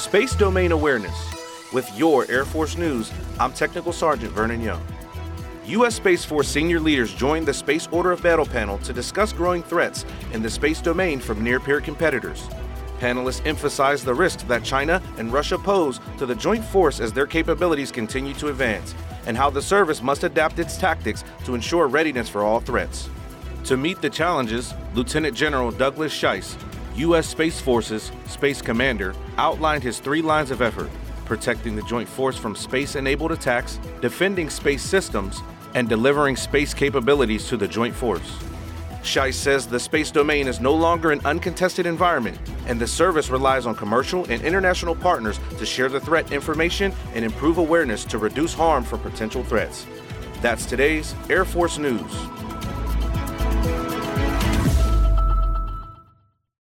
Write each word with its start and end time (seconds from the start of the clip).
Space 0.00 0.34
Domain 0.34 0.72
Awareness. 0.72 1.14
With 1.74 1.86
your 1.94 2.24
Air 2.30 2.46
Force 2.46 2.78
News, 2.78 3.12
I'm 3.38 3.52
Technical 3.52 3.92
Sergeant 3.92 4.32
Vernon 4.32 4.62
Young. 4.62 4.82
U.S. 5.66 5.96
Space 5.96 6.24
Force 6.24 6.48
senior 6.48 6.80
leaders 6.80 7.12
joined 7.12 7.46
the 7.46 7.52
Space 7.52 7.86
Order 7.92 8.12
of 8.12 8.22
Battle 8.22 8.46
panel 8.46 8.78
to 8.78 8.94
discuss 8.94 9.30
growing 9.34 9.62
threats 9.62 10.06
in 10.32 10.40
the 10.40 10.48
space 10.48 10.80
domain 10.80 11.20
from 11.20 11.44
near 11.44 11.60
peer 11.60 11.82
competitors. 11.82 12.48
Panelists 12.98 13.46
emphasized 13.46 14.06
the 14.06 14.14
risks 14.14 14.42
that 14.44 14.64
China 14.64 15.02
and 15.18 15.34
Russia 15.34 15.58
pose 15.58 16.00
to 16.16 16.24
the 16.24 16.34
joint 16.34 16.64
force 16.64 16.98
as 16.98 17.12
their 17.12 17.26
capabilities 17.26 17.92
continue 17.92 18.32
to 18.34 18.48
advance, 18.48 18.94
and 19.26 19.36
how 19.36 19.50
the 19.50 19.60
service 19.60 20.00
must 20.00 20.24
adapt 20.24 20.58
its 20.58 20.78
tactics 20.78 21.24
to 21.44 21.54
ensure 21.54 21.88
readiness 21.88 22.28
for 22.28 22.42
all 22.42 22.58
threats. 22.58 23.10
To 23.64 23.76
meet 23.76 24.00
the 24.00 24.08
challenges, 24.08 24.72
Lieutenant 24.94 25.36
General 25.36 25.70
Douglas 25.70 26.18
Schiess, 26.18 26.56
U.S. 26.96 27.26
Space 27.26 27.60
Force's 27.60 28.12
Space 28.26 28.60
Commander, 28.62 29.14
outlined 29.36 29.82
his 29.82 29.98
three 29.98 30.22
lines 30.22 30.50
of 30.50 30.62
effort 30.62 30.90
protecting 31.30 31.76
the 31.76 31.82
joint 31.82 32.08
force 32.08 32.36
from 32.36 32.56
space 32.56 32.96
enabled 32.96 33.30
attacks, 33.30 33.78
defending 34.00 34.50
space 34.50 34.82
systems, 34.82 35.42
and 35.76 35.88
delivering 35.88 36.34
space 36.34 36.74
capabilities 36.74 37.46
to 37.46 37.56
the 37.56 37.68
joint 37.68 37.94
force. 37.94 38.36
Schiess 39.04 39.34
says 39.34 39.64
the 39.64 39.78
space 39.78 40.10
domain 40.10 40.48
is 40.48 40.58
no 40.58 40.74
longer 40.74 41.12
an 41.12 41.20
uncontested 41.24 41.86
environment, 41.86 42.36
and 42.66 42.80
the 42.80 42.86
service 42.86 43.30
relies 43.30 43.64
on 43.64 43.76
commercial 43.76 44.24
and 44.24 44.42
international 44.42 44.96
partners 44.96 45.38
to 45.56 45.64
share 45.64 45.88
the 45.88 46.00
threat 46.00 46.32
information 46.32 46.92
and 47.14 47.24
improve 47.24 47.58
awareness 47.58 48.04
to 48.06 48.18
reduce 48.18 48.52
harm 48.52 48.82
from 48.82 48.98
potential 48.98 49.44
threats. 49.44 49.86
That's 50.42 50.66
today's 50.66 51.14
Air 51.28 51.44
Force 51.44 51.78
News. 51.78 52.12